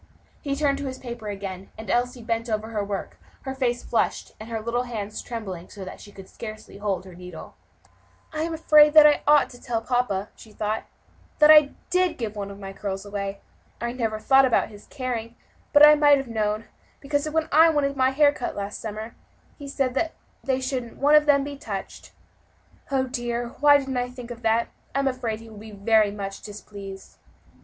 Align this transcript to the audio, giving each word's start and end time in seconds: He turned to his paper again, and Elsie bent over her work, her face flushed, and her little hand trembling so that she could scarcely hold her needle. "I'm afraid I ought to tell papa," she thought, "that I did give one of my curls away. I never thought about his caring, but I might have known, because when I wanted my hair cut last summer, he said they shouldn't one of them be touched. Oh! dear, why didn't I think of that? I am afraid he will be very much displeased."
He 0.41 0.55
turned 0.55 0.79
to 0.79 0.87
his 0.87 0.97
paper 0.97 1.27
again, 1.27 1.69
and 1.77 1.87
Elsie 1.87 2.23
bent 2.23 2.49
over 2.49 2.69
her 2.69 2.83
work, 2.83 3.19
her 3.43 3.53
face 3.53 3.83
flushed, 3.83 4.31
and 4.39 4.49
her 4.49 4.59
little 4.59 4.81
hand 4.81 5.15
trembling 5.23 5.69
so 5.69 5.85
that 5.85 6.01
she 6.01 6.11
could 6.11 6.27
scarcely 6.27 6.77
hold 6.79 7.05
her 7.05 7.13
needle. 7.13 7.53
"I'm 8.33 8.51
afraid 8.51 8.97
I 8.97 9.21
ought 9.27 9.51
to 9.51 9.61
tell 9.61 9.79
papa," 9.79 10.29
she 10.35 10.53
thought, 10.53 10.85
"that 11.37 11.51
I 11.51 11.73
did 11.91 12.17
give 12.17 12.35
one 12.35 12.49
of 12.49 12.57
my 12.57 12.73
curls 12.73 13.05
away. 13.05 13.41
I 13.79 13.91
never 13.91 14.17
thought 14.19 14.43
about 14.43 14.69
his 14.69 14.87
caring, 14.87 15.35
but 15.71 15.85
I 15.85 15.93
might 15.93 16.17
have 16.17 16.27
known, 16.27 16.65
because 16.99 17.29
when 17.29 17.47
I 17.51 17.69
wanted 17.69 17.95
my 17.95 18.09
hair 18.09 18.33
cut 18.33 18.55
last 18.55 18.81
summer, 18.81 19.13
he 19.59 19.67
said 19.67 20.11
they 20.43 20.59
shouldn't 20.59 20.97
one 20.97 21.13
of 21.13 21.27
them 21.27 21.43
be 21.43 21.55
touched. 21.57 22.11
Oh! 22.89 23.03
dear, 23.03 23.49
why 23.59 23.77
didn't 23.77 23.97
I 23.97 24.09
think 24.09 24.31
of 24.31 24.41
that? 24.41 24.69
I 24.95 24.99
am 25.01 25.07
afraid 25.07 25.41
he 25.41 25.49
will 25.51 25.59
be 25.59 25.69
very 25.69 26.09
much 26.09 26.41
displeased." 26.41 27.17